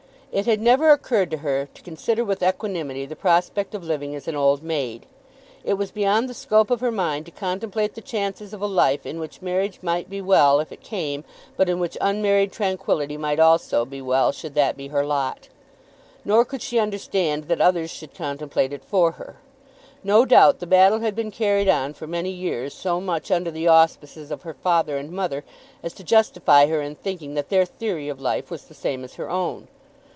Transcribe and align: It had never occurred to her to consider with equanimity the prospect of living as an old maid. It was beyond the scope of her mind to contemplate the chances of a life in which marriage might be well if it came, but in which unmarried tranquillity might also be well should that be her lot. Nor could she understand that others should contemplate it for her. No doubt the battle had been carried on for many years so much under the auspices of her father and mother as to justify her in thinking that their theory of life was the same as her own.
It 0.33 0.45
had 0.45 0.61
never 0.61 0.91
occurred 0.91 1.29
to 1.31 1.39
her 1.43 1.67
to 1.73 1.81
consider 1.81 2.23
with 2.23 2.41
equanimity 2.41 3.05
the 3.05 3.17
prospect 3.17 3.75
of 3.75 3.83
living 3.83 4.15
as 4.15 4.29
an 4.29 4.35
old 4.37 4.63
maid. 4.63 5.05
It 5.61 5.73
was 5.73 5.91
beyond 5.91 6.29
the 6.29 6.33
scope 6.33 6.71
of 6.71 6.79
her 6.79 6.89
mind 6.89 7.25
to 7.25 7.33
contemplate 7.33 7.95
the 7.95 8.01
chances 8.01 8.53
of 8.53 8.61
a 8.61 8.65
life 8.65 9.05
in 9.05 9.19
which 9.19 9.41
marriage 9.41 9.79
might 9.83 10.09
be 10.09 10.21
well 10.21 10.61
if 10.61 10.71
it 10.71 10.79
came, 10.79 11.25
but 11.57 11.67
in 11.67 11.81
which 11.81 11.97
unmarried 11.99 12.53
tranquillity 12.53 13.17
might 13.17 13.41
also 13.41 13.83
be 13.83 14.01
well 14.01 14.31
should 14.31 14.55
that 14.55 14.77
be 14.77 14.87
her 14.87 15.05
lot. 15.05 15.49
Nor 16.23 16.45
could 16.45 16.61
she 16.61 16.79
understand 16.79 17.49
that 17.49 17.59
others 17.59 17.91
should 17.91 18.13
contemplate 18.15 18.71
it 18.71 18.85
for 18.85 19.11
her. 19.19 19.35
No 20.01 20.23
doubt 20.23 20.59
the 20.59 20.65
battle 20.65 21.01
had 21.01 21.13
been 21.13 21.31
carried 21.31 21.67
on 21.67 21.93
for 21.93 22.07
many 22.07 22.31
years 22.31 22.73
so 22.73 23.01
much 23.01 23.31
under 23.31 23.51
the 23.51 23.67
auspices 23.67 24.31
of 24.31 24.43
her 24.43 24.53
father 24.53 24.95
and 24.95 25.11
mother 25.11 25.43
as 25.83 25.91
to 25.91 26.05
justify 26.05 26.67
her 26.67 26.81
in 26.81 26.95
thinking 26.95 27.33
that 27.33 27.49
their 27.49 27.65
theory 27.65 28.07
of 28.07 28.21
life 28.21 28.49
was 28.49 28.63
the 28.63 28.73
same 28.73 29.03
as 29.03 29.15
her 29.15 29.29
own. 29.29 29.67